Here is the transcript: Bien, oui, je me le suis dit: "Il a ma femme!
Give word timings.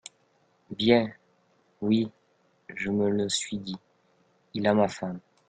Bien, 0.71 1.11
oui, 1.81 2.09
je 2.75 2.89
me 2.89 3.11
le 3.11 3.29
suis 3.29 3.59
dit: 3.59 3.77
"Il 4.55 4.65
a 4.65 4.73
ma 4.73 4.87
femme! 4.87 5.19